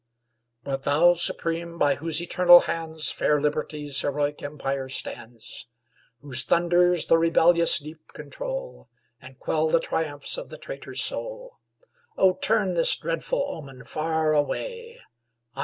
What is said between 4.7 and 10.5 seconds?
stands; Whose thunders the rebellious deep control, And quell the triumphs of